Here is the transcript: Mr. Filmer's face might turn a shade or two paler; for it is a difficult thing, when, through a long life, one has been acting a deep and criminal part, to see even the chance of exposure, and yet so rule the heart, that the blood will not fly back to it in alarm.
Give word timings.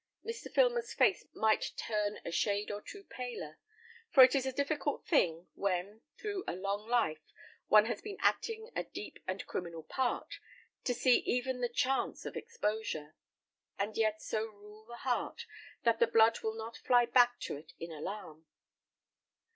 Mr. 0.25 0.51
Filmer's 0.51 0.95
face 0.95 1.27
might 1.35 1.73
turn 1.77 2.19
a 2.25 2.31
shade 2.31 2.71
or 2.71 2.81
two 2.81 3.03
paler; 3.03 3.59
for 4.09 4.23
it 4.23 4.33
is 4.33 4.47
a 4.47 4.51
difficult 4.51 5.05
thing, 5.05 5.47
when, 5.53 6.01
through 6.19 6.43
a 6.47 6.55
long 6.55 6.87
life, 6.89 7.21
one 7.67 7.85
has 7.85 8.01
been 8.01 8.17
acting 8.19 8.71
a 8.75 8.83
deep 8.83 9.19
and 9.27 9.45
criminal 9.45 9.83
part, 9.83 10.39
to 10.85 10.95
see 10.95 11.17
even 11.19 11.61
the 11.61 11.69
chance 11.69 12.25
of 12.25 12.35
exposure, 12.35 13.13
and 13.77 13.95
yet 13.95 14.19
so 14.19 14.45
rule 14.47 14.85
the 14.87 14.97
heart, 15.05 15.45
that 15.83 15.99
the 15.99 16.07
blood 16.07 16.39
will 16.39 16.55
not 16.55 16.77
fly 16.77 17.05
back 17.05 17.39
to 17.39 17.55
it 17.55 17.73
in 17.79 17.91
alarm. 17.91 18.47